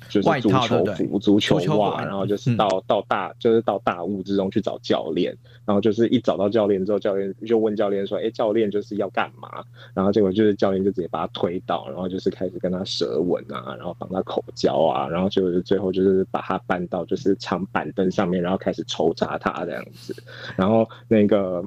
[0.09, 20.15] 就是足球服、足球袜，然后就是到到大，就是到大雾之中去找教练，然后就是一找到教练之后，教练就问教练说：“哎，教练就是要干嘛？”然后结果就是教练就直接把他推倒，然后就是开始跟他舌吻啊，然后帮他口交啊，然后就是最后就是把他搬到就是长板凳上面，然后开始抽扎他这样子，
[20.57, 21.65] 然后那个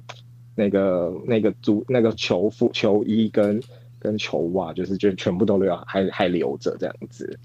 [0.55, 3.61] 那个那个足那个球服、球衣跟
[3.99, 7.37] 跟球袜，就是就全部都留还还留着这样子。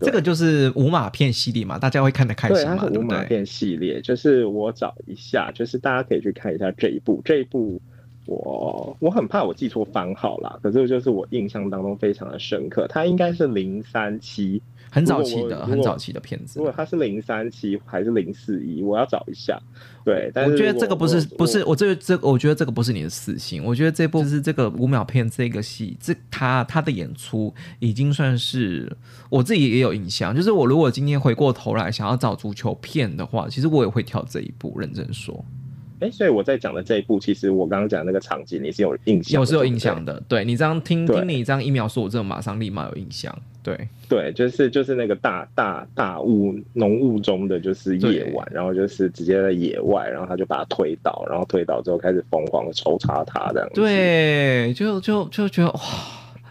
[0.00, 2.88] 这个就是五马片系列嘛，大家会看得开心嘛？
[2.88, 7.20] 对，五马片系列，就是我找一下，就是大家可以去看一下这一部。
[7.24, 7.80] 这一部
[8.26, 14.62] 我我很怕我记错番号啦，可是就是我印象当中非常的深刻，它应该是零三七。
[14.90, 16.58] 很早期的，很早期的片子。
[16.58, 19.60] 如果它是零三七还是零四一，我要找一下。
[20.04, 23.62] 对，但是我觉得这个不是不是，我这这我觉得这个不是你的私心。
[23.62, 28.90] 我觉得这部就是这个五秒片这个戏，这他他的演出已经算是
[29.28, 30.34] 我自己也有印象。
[30.34, 34.70] 就是我如果今天回过头来想要找足球片的话，其实我也会挑这一部。
[34.80, 35.44] 认真说，
[35.98, 40.18] 哎，所以我在讲的这一部，其实我刚刚讲那个场景，你是有印象，我是有印象的。
[40.26, 43.36] 对你这样听听你这样一描述，我这马上立马有印象。
[43.62, 53.68] 对对，就是就是那个大大大雾浓雾中的就是夜晚，然后就是直接在野外，然后他就把他推倒，然后推倒之后开始疯狂的抽查他这样。
[53.74, 55.80] 对，就就就觉得哇，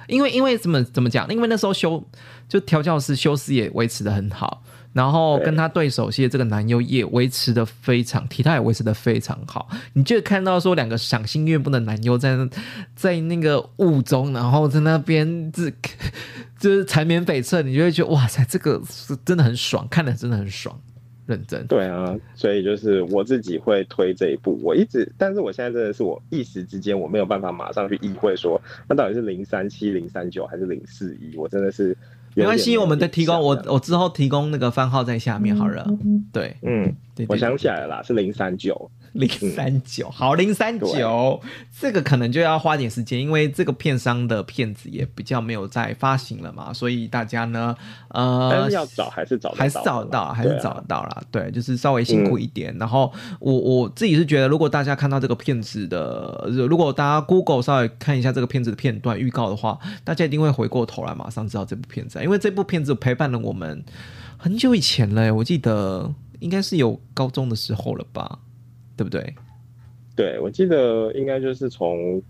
[0.07, 1.27] 因为因为怎么怎么讲？
[1.33, 2.03] 因为那时候修
[2.47, 9.67] 就调教师修斯也维持的很好，然后跟他对手戏的这个男优也维持的非常，体态也维持的非常好。
[9.93, 12.49] 你就看到说两个赏心悦目的男优在那
[12.95, 15.71] 在那个雾中，然后在那边这
[16.59, 20.77] 就是缠绵悱恻，你就会觉得哇塞，这个是真的很爽，看的真的很爽，
[21.25, 21.65] 认真。
[21.67, 31.35] 对啊，所以就是我自己会推这一部，我一直，但是我现在真的是我一时之间我没有办法马上去意会说，那到底是零三七、零三九还是零四一？
[31.37, 31.95] 我真的是
[32.35, 35.87] 没关系，我们再提供我我之后提供那个番号在下面好了。
[36.31, 38.89] 对，嗯，对我想起来了啦，是零三九。
[39.13, 41.41] 零三九，好零三九，
[41.79, 47.75] 这个可能就要花点时间，因为这个片商的片子也比较没有在发行了嘛，所以大家呢，
[48.09, 51.23] 呃，但是要找还是找得还是找得到，还是找得到啦。
[51.31, 52.75] 对，就是稍微辛苦一点。
[52.77, 63.83] 然后我我自己是觉得，如果大家看到这个片子的，如果大家 Google 稍微看一下这个片子的片段预告的话，大家一定会回过头来马上知道这部片子，因为这部片子陪伴了我们
[64.37, 68.39] 很久以前了，我记得应该是有高中的时候了吧，
[68.99, 69.33] 对不对？
[70.13, 72.21] 对，我记得应该就是从，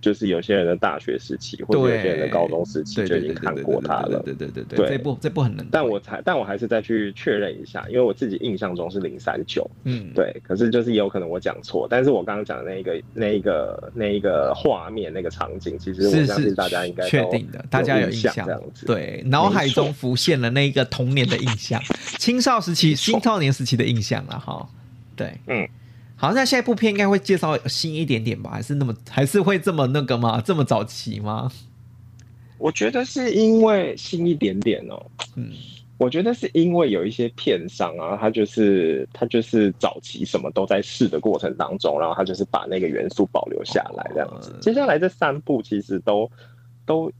[0.00, 4.20] 就是有些人的大学时期，或者有些人的高中时期就已经看过他了。
[4.24, 18.34] 对对对对对这部这部很能，但我才，但我还是再去确认一下，因为我自己印象中是零三九，嗯，对，可是就是也有可能我讲错，但是我刚刚讲的那一个、那一个、那一个画面、那个场景，其实我相信大家应该都确定的，大家有印印象。
[18.44, 21.80] 这样子。，对，脑海中浮现了那个童年的印象，
[22.18, 24.68] 青少时期、青少年时期的印象了哈。
[25.14, 25.68] 对，嗯，
[26.20, 28.50] 好，那下一部片应该会介绍新一点点吧？
[28.50, 30.42] 还是那么还是会这么那个吗？
[30.44, 31.50] 这么早期吗？
[32.58, 35.00] 我觉得是因为新一点点哦，
[35.36, 35.52] 嗯，
[35.96, 44.50] 我觉得是因为有一些片商啊，他就是他就是早期什么都在试的过程当中，然后他就是把那个元素保留下来这样子。
[44.50, 46.28] 哦接下来这三部其实都
[46.84, 47.12] 都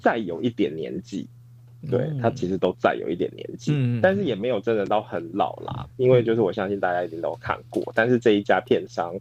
[0.00, 1.28] 再有一点年纪，
[1.90, 5.86] 对嗯他其实都再有一点年纪，嗯但是也没有真的到很老啦。
[5.96, 9.14] 因为就是我相信大家一定都看过，但是这一家片商，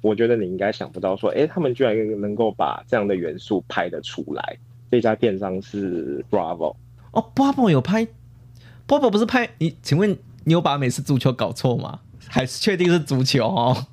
[0.00, 4.58] 我觉得你应该想不到说，哎、他们居然能够把这样的元素拍得出来。
[4.90, 6.74] 这家片商是 Bravo，
[7.12, 8.06] 哦，Bravo 有拍
[8.86, 9.76] ，Bravo 不是拍你？
[9.82, 12.00] 请问你有把美式足球搞错吗？
[12.26, 13.86] 还是确定是足球哦？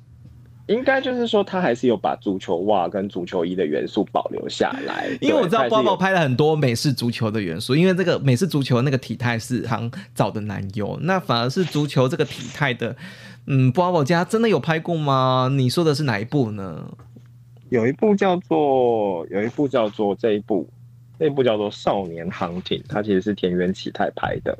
[0.66, 5.08] 应该就是说他还是有把足球袜跟足球衣的元素保留下来。
[5.20, 12.96] 因为我知道 Bobo 有拍了很多美式足球的元素，因为这个美式足球那个体态是很早的男优，那反而是足球这个体态的，
[13.46, 15.48] 嗯，Bobo 家真的有拍过吗？
[15.52, 16.90] 你说的是哪一部呢？
[17.68, 20.68] 有一部叫做有一部叫做这一部，
[21.18, 24.56] 那部叫做《少年航艇》，它其实是田园启太拍的。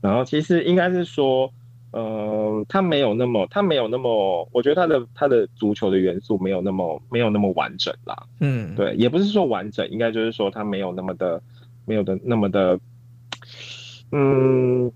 [0.00, 1.50] 然后其实应该是说，
[1.94, 8.26] 呃，他没有那么，他没有那么，我觉得他的他的足球的元素没有那么没有那么完整啦。
[8.40, 11.40] 嗯，，对，也不是说完整，应该就是说他没有那么的，
[11.84, 12.80] 没有的那么的，
[14.10, 14.90] 嗯，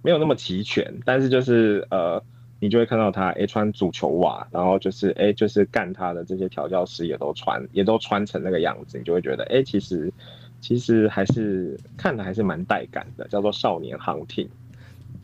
[0.00, 1.00] 没有那么齐全。
[1.04, 2.22] 但是就是呃，
[2.60, 10.10] 你就会看到他哎穿足球袜，然后就是哎就是干他的这些调教师也都穿，也都穿成那个样子，你就会觉得哎其实
[10.62, 14.48] 其实还是看的还是蛮带感的，叫做少年航艇。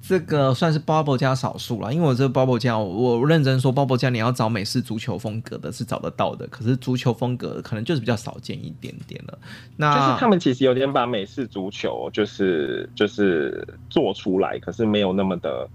[0.08, 9.38] 这个算是 Bubble 加少数了，因为我这个 Bobo 家，我我认真说，Bubble 加你要找美式足球风格的是找得到的，可是足球风格可能就是比较少见一点点了。
[9.76, 15.68] 那就是他们其实有点把美式足球就是就是做出来，可是没有那么的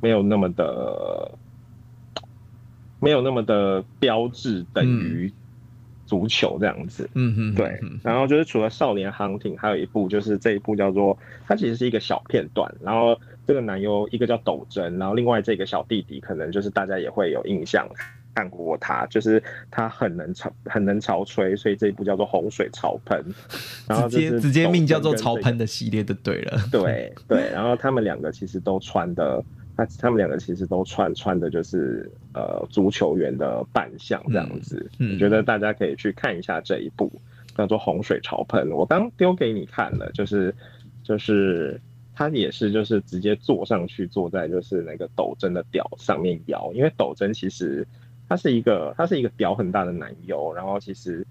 [0.00, 1.30] 没有那么的
[3.00, 5.30] 没有那么的标志等于
[6.06, 7.08] 足球这样子。
[7.12, 17.88] 嗯哼，对嗯，然后就是除了《少年航艇》，还有一部就是这一部叫做，它其实是一个小片段，然后这个男优一个叫斗真，然后另外这个小弟弟可能就是大家也会有印象
[18.34, 23.22] 看过他，就是他很能潮很能潮吹，所以这一部叫做洪水潮喷，
[23.86, 26.58] 然后直接直接命叫做潮喷的系列就对了。
[26.72, 29.44] 对对，然后他们两个其实都穿的，
[29.76, 34.84] 他他们两个其实都穿穿的就是呃足球员的扮相这样子。
[34.98, 37.12] 嗯嗯我觉得大家可以去看一下这一部
[37.56, 40.52] 叫做《洪水潮喷》，我刚丢给你看了，就是
[41.04, 41.80] 就是
[42.14, 47.86] 他也是就是直接坐上去坐在就是那个斗争的屌上面摇，因为斗争其实
[48.28, 51.26] 他是一个他是一个屌很大的男优，然后其实、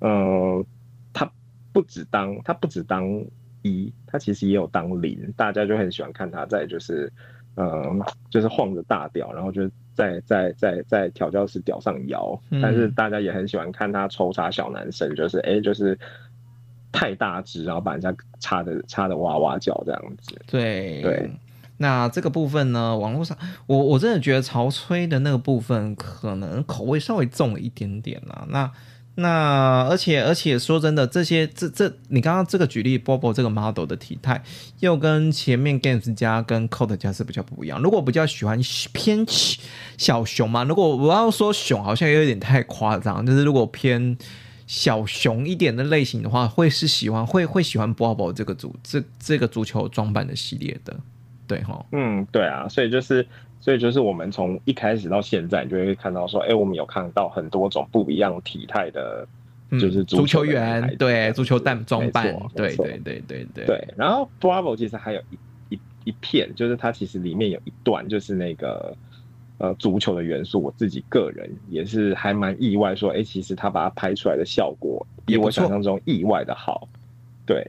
[0.00, 0.64] 呃
[1.12, 1.30] 他
[1.72, 3.24] 不只当他不只当
[3.62, 7.12] 一，他其实也有当零，大家就很喜欢看他在就是
[7.56, 15.98] 嗯、就是晃着大屌，然后就在在在在调教室屌上摇，但是大家也很喜欢看他抽查小男生，就是哎、就是
[16.92, 20.40] 太大只，然后把人家插的插的哇哇叫这样子。
[20.46, 21.30] 对对。
[21.78, 23.34] 那这个部分呢，网络上
[23.66, 28.44] 我我真的觉得潮吹的那个部分可能口味稍微重了一点点啦。
[28.50, 28.70] 那
[29.14, 34.42] 那而且而且说真的，这些这这你刚刚这个举例，Bobo 这个 model 的体态，
[34.80, 37.80] 又跟前面 Games 家跟 Code 家是比较不一样。
[37.80, 38.60] 如果比较喜欢
[38.92, 39.24] 偏
[39.96, 43.24] 小熊嘛，如果我要说熊，好像有点太夸张。
[43.24, 44.16] 就是如果偏
[44.70, 50.96] 小熊一点的类型的话，会是喜欢会会喜欢 Bobo 这个足这这个足球装扮的系列的，
[51.48, 51.84] 对哈？
[51.90, 53.26] 嗯，对啊，所以就是。
[53.62, 59.28] 所以就是我们从一开始到现在，你就会看到说，哎，我们有看到很多种不一样体态的，
[59.72, 63.66] 就是足球员，对，足球蛋装扮，对对对对对。
[63.66, 68.96] 对，然后 Bravo 其实还有一一一片，就是它其实里面有一段，就是那个
[69.60, 76.88] 呃足球的元素，我自己个人也是还蛮意外，说，哎，其实他把它拍出来的效果比我想象中意外的好。
[77.46, 77.64] 对，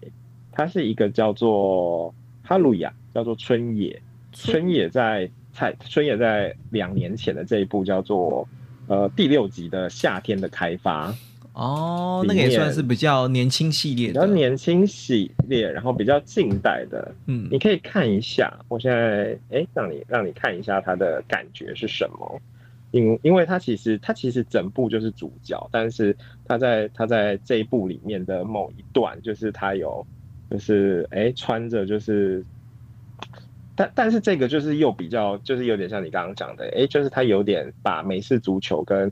[0.51, 2.11] 它是一个叫做
[2.43, 4.01] 哈鲁亚，叫做春野，
[4.33, 5.29] 春野在。
[5.53, 8.47] 蔡春野在两年前的这一部叫做
[8.87, 11.13] 呃第六集的夏天的开发
[11.53, 18.53] 哦，那个也算是比较年轻系列，比较年轻系列，然后比较近代的，嗯，你可以看一下。
[18.67, 22.41] 我现在哎，让你让你看一下它的感觉是什么，
[22.91, 30.05] 因因为它其实它其实整部就是主角，但是他在他在这一部里面的某一段，就是他有
[30.49, 32.43] 就是哎穿着就是。
[33.73, 39.09] 但但是这个就是又比较，就是有点像你刚刚讲的，哎，就是他有点把美式足球跟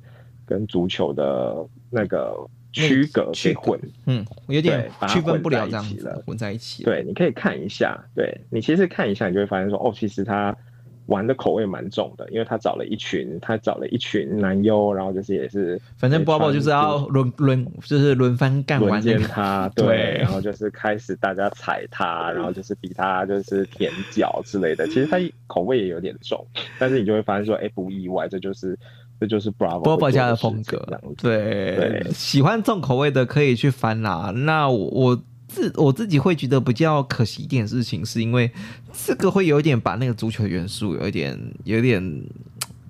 [0.50, 1.56] 跟足球的
[1.91, 2.36] 那个
[2.74, 6.84] 区隔给混，嗯，有点区分不了这样子，混在一起。
[6.84, 10.58] 对，你可以看一下，对你其实看一下，你就会发现说，哦，其实他。
[11.06, 24.86] 玩的口味蛮重的，因为他找了一群，他找了一群男优，然后就是也是，反正包包就是要轮轮，就是轮番干完他， 对，然后就是开始大家踩他，然后就是比他就是舔脚之类的。
[24.86, 26.45] 其实他口味也有点重，
[26.78, 28.78] 但是你就会发现说，哎，不意外，这就是
[29.20, 30.86] 这就是 Bravo 包包家的风格，
[31.18, 34.32] 对，喜欢重口味的可以去翻啦。
[34.36, 35.22] 那我我。
[35.52, 38.52] 自我自己会觉得比较可惜一点事情，是因为
[38.94, 42.24] 这个会有一点把那个足球元素有一点有点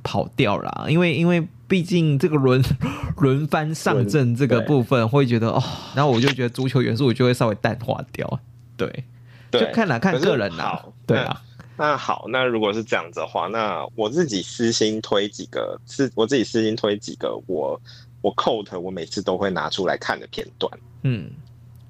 [0.04, 2.62] 跑掉啦，因为因为毕竟这个轮
[3.16, 5.64] 轮番上阵这个部分会觉得哦，
[5.96, 8.40] 然后 我就觉得足球元素我就会稍微淡化掉，
[8.76, 9.06] 对，
[9.54, 11.42] 就看哪看个人呐，对啊。
[11.80, 17.80] 那好，那如果是这样子的话，那我自己私心推几个，是我自己私心推几个，我
[18.22, 20.72] 我 quote 我每次都会拿出来看的片段，
[21.04, 21.32] 嗯。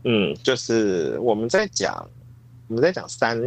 [0.04, 2.08] 嗯，就是我们在讲，
[2.68, 3.38] 我们在讲三，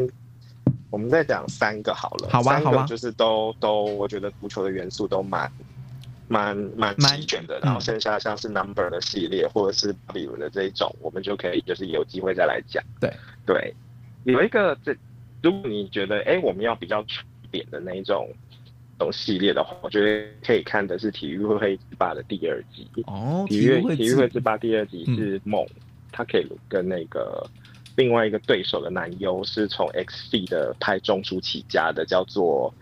[0.91, 5.51] 我们在讲三个好了，好吧，好吧，就是都都，我觉得足球的元素都蛮
[6.29, 12.85] 蛮蛮齐全的，然后剩下像是 Number 的系列或者是比如的这一种，我们就可以就是有机会再来讲。
[13.01, 13.11] 对。
[13.47, 13.75] 对，
[14.25, 14.95] 有一个这，
[15.43, 17.05] 如果你觉得哎，我们要比较
[17.51, 18.29] 点的那一种
[18.99, 22.89] 种系列的话，我觉得可以看的是《体育会之霸》的第二集。
[23.07, 25.67] 哦，体育体育会之霸第二集是梦。
[26.15, 27.43] 他可以跟那个
[27.97, 32.73] 另外一个对手的男优是从 X C 的派中出起家的，叫做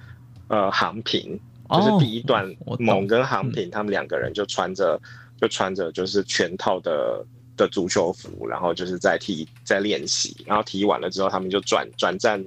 [0.49, 1.39] 呃航平，
[1.71, 2.45] 就是第一段
[2.81, 5.01] 猛跟航平他们两个人就穿着
[5.41, 7.25] 就穿着就是全套的
[7.61, 12.45] 的足球服，然后就是在踢在练习，然后踢完了之后他们就转转战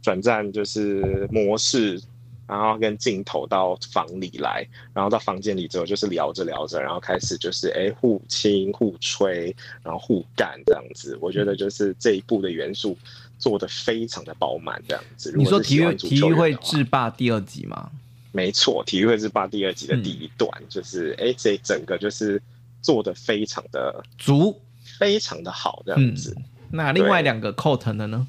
[0.00, 2.00] 转战就是模式。
[2.46, 9.54] 然后跟镜头到房里来，然后到房间里之后就是聊着聊着，然后开始就是哎互亲互吹，
[9.84, 11.16] 然后互干这样子。
[11.20, 12.98] 我觉得就是这一部的元素
[13.38, 15.32] 做的非常的饱满这样子。
[15.36, 17.88] 你说体育体育会制霸第二集吗？
[18.32, 22.42] 没错，体育会制霸第二集的第一段就是哎这整个就是
[22.80, 24.60] 做的非常的足，
[24.98, 26.36] 非常的好这样子。
[26.70, 28.26] 那另外两个 coat 的呢？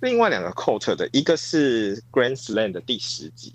[0.00, 3.54] 另外两个 quote 的一个是 Grand Slam 的第十集，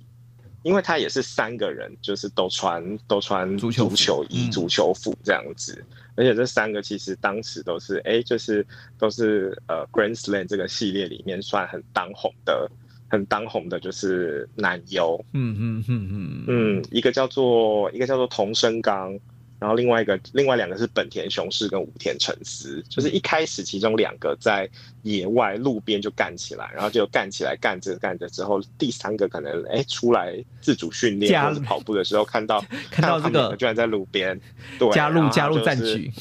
[0.64, 8.66] 因为他也是三个人，就是都穿都穿足球足球衣、足球服这样子，而且这三个其实当时都是哎，就是
[8.98, 12.68] 都是呃 Grand Slam 这个系列里面算很当红的、
[13.10, 15.24] 很当红的，就是男优。
[15.34, 19.16] 嗯嗯嗯嗯嗯，一个叫做一个叫做童生刚。
[19.60, 24.70] 然后另外一个，另外两个是本田雄狮跟武田诚司，就是一开始其中两个在
[25.04, 34.40] 野外路边就干起来，然后就干起来干着干着之后，第三个可能哎出来自主训练或者跑步的时候看到 看到这个居然在路边，
[34.80, 36.12] 对，加入加入战局。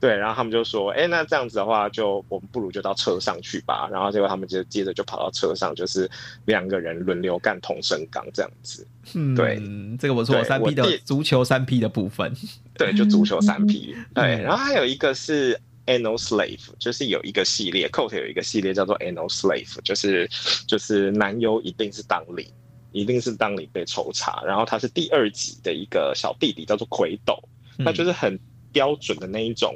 [0.00, 6.10] 对，然后他们就说：“哎，那这样子的话，就我们不如就到车上去吧。”然后结果他们就接着就跑到车上，就是
[6.46, 8.86] 两个人轮流干同声岗这样子。
[9.12, 9.60] 嗯，对，
[9.98, 12.34] 这个不错，三 P 的足球三 P 的部分。
[12.78, 13.94] 对，就足球三 P。
[14.14, 20.26] 对，然后还有一个是 Anno Slave，就是有一个系列，Coat 有一个系列叫做 Anno Slave，就是
[20.66, 22.46] 就是男优一定是当领，
[22.92, 24.42] 一定是当领被抽查。
[24.46, 27.38] 然后他是第二集的一个小弟弟，叫做魁斗，
[27.76, 28.40] 那就是很。
[28.72, 29.74] 标准的那一种，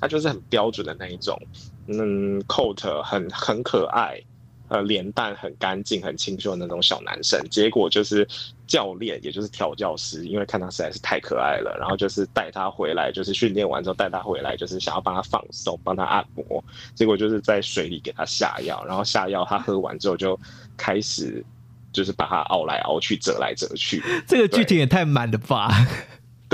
[0.00, 1.40] 他就是很标准的那一种，
[1.86, 4.20] 嗯，coat 很很可爱。
[4.68, 8.26] 呃，脸蛋很干净、很清秀的那种小男生，结果就是
[8.66, 16.64] 教练，也就是调教师，因为看他实在是太可爱了，然后就是带他回来，就是训练完之后带他回来，就是想要帮他放松、帮他按摩，
[16.94, 20.40] 结果就是在水里给他下药，然后下药他喝完之后就
[20.74, 21.44] 开始
[21.92, 25.68] 就是把他熬来熬去、折来折去，这个剧情也太满了吧？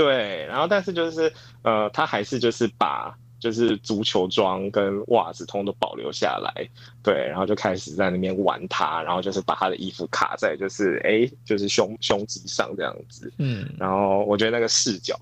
[0.03, 1.31] 对，然后但是就是
[1.63, 3.13] 呃，他还是就是把。
[3.41, 6.69] 就是足球装跟袜子通都保留下来，
[7.01, 15.15] 对，然后就开始在那边玩他，然后就是把他的衣服卡在就是哎，就是胸胸肌上这样子，嗯，然后我觉得那个视角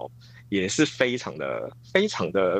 [0.49, 2.59] 也是非常的非常的。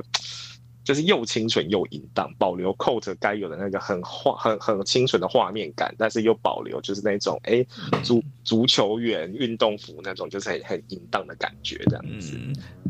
[0.88, 7.66] 就是又清纯又淫荡，保留 coat 该有的那个很画很很清纯的画面感，但是又保留就是那种哎
[8.02, 12.40] 足足球员运动服那种就是很很淫荡的感觉这样子，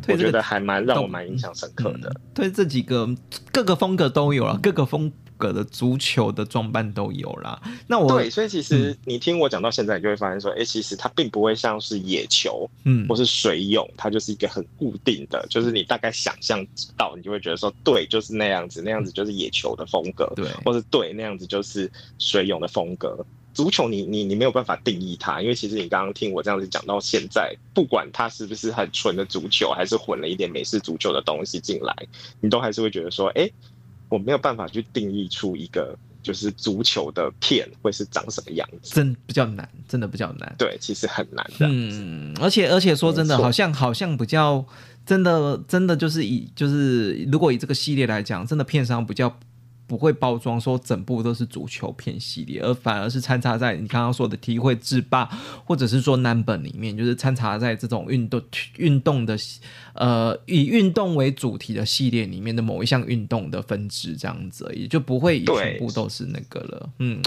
[0.09, 2.15] 我觉得还蛮让我蛮印象深刻的。
[2.35, 3.09] 对这几个
[3.51, 5.11] 各个风格都有了，各个风。
[5.38, 7.61] 个的足球的装扮都有啦。
[7.88, 16.65] 那我对，所以其实你听我讲到现在，你就会发现说，哎，其实它并不会像是野球，嗯，或是水泳，它就是一个很固定的，就是你大概想象
[16.97, 23.25] 到，你就会觉得说，对，就是那样子，那样子就是野球的风格，对，或是对，那样子就是水泳的风格。
[23.53, 31.93] 足球，你你你没有办法定义它，因为其实你刚刚听我这样子讲到现在，不管它是不是很纯的足球，还是混了一点美式足球的东西进来，
[32.39, 33.49] 你都还是会觉得说，哎。
[34.10, 40.55] 我没有办法去定义出一个就是足球的片会是长什么样子，真比较难，真的比较难。
[40.58, 41.68] 对，其实很难的。
[41.70, 44.66] 嗯，而且而且说真的，好像好像比较
[45.05, 49.38] 真的真的就是以就是如果以这个系列来讲，真的片商比较。
[49.88, 55.25] 不会包装说整部都是足球片系列，而反而是掺插在你刚刚说的体会制霸，
[55.65, 58.41] 或者是说 number 里面，就是掺插在这种运动
[58.77, 59.38] 运动的
[59.93, 66.89] 呃以运动为主题的系列里面的某一项运动的分支这样子，也就不会全部都是那个了。
[66.99, 67.21] 嗯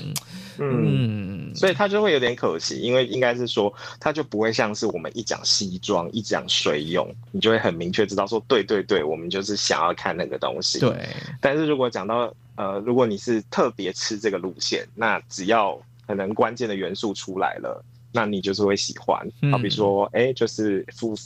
[0.58, 10.78] 嗯，所以它就会有点可惜，因为应该是说它就不会像是我们一讲西装一讲水泳，你就会很明确知道说对对对，我们就是想要看那个东西。
[10.78, 11.08] 对，
[11.40, 17.82] 但是如果讲到呃，如果你是特别吃这个路线，那只要可能关键的元素出来了，
[18.12, 19.26] 那你就是会喜欢。
[19.50, 21.16] 好比说，哎，就是服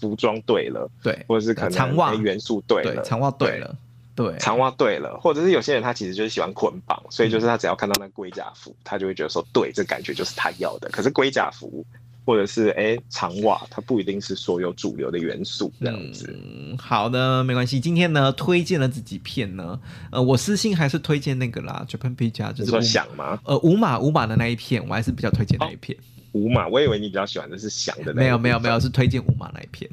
[0.00, 3.76] 服装对了，对，或者是可能长袜元素对了，长袜对了，
[4.14, 10.88] 对，长袜对了，或者是有些人他其实就是喜欢捆绑，所以就是他只要看到那龟甲服，他就会觉得说，对，这感觉就是他要的。
[10.90, 11.84] 可是龟甲服。
[12.24, 16.34] 或者是哎长袜，它不一定是所有主流的元素这样子。
[16.78, 17.78] 好的，没关系。
[17.78, 19.78] 今天呢，推荐了这几片呢，
[20.10, 23.38] 呃，我私信还是推荐那个啦，Japan Pizza，就是说想吗？
[23.44, 25.96] 呃，五马五马的那一片，我还是比较推荐那一片。
[26.34, 28.14] 五马，我以为你比较喜欢的是翔的那。
[28.14, 29.88] 没有没有没有，是推荐五马那一篇，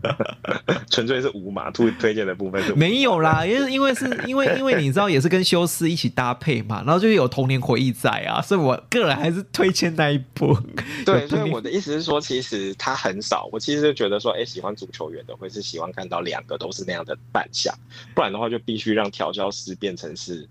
[0.90, 2.74] 纯粹是五马推推荐的部分是。
[2.74, 10.58] 没有啦，因为因为是因为因为你知道也是跟修斯一起搭配嘛，然后就有童年回忆在啊，所以我个人还是推荐那一部。
[11.04, 17.74] 对，所以我的意思是说，其实他很少，我其实觉得说，哎，喜欢足球员的会是喜欢看到两个都是那样的扮相，
[18.14, 20.48] 不然的话就必须让调教师变成是。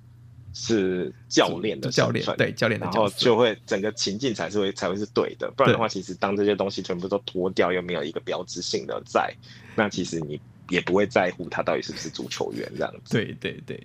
[0.59, 9.31] 是教练的教练，对教练的，然后就会整个情境才是会才会是对的，不然的话，其实当这些东西全部都脱掉，又没有一个标志性的在，
[9.75, 13.13] 那其实你也不会在乎他到底是不是足球员这样子。
[13.13, 13.79] 对对对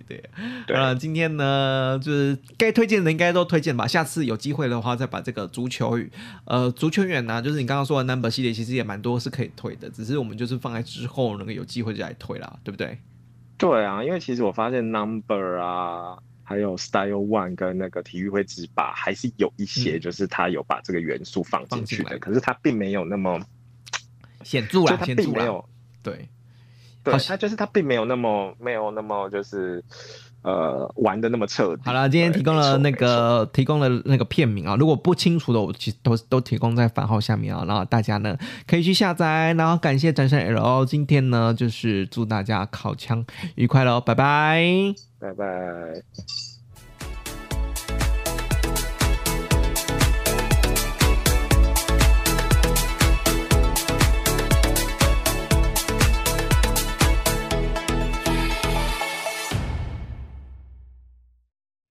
[0.67, 5.99] 对，啊，今天呢，就是该推荐的应该都推荐吧，下次有机会的话再把这个足球
[6.47, 12.99] 呃足球员呢，就是你刚刚说的 Number 系列，其实也蛮多是可以推的，只是我们就是放在之后能够有机会就来推啦，对不对？
[13.59, 16.17] 对啊，因为其实我发现 Number 啊。
[16.53, 23.41] 还有 Style One 跟那个体育会之把，还是有一些，就是他有把这个元素放进去的，可是他并没有那么
[24.45, 25.67] 显著啊，他并没有
[26.03, 26.29] 对，
[27.03, 29.83] 对，他就是他并没有那么没有那么就是
[30.43, 31.83] 呃玩的那么彻底。
[31.85, 38.37] 好了，今天提供了那个提供了那个片名啊，如果不清楚的，我其实都都提供在番号下面啊，然后大家呢
[38.67, 43.25] 可以去下载，然后感谢战神 L，今天呢就是祝大家考枪
[43.55, 44.63] 愉快喽，拜拜。
[45.19, 46.52] 拜拜。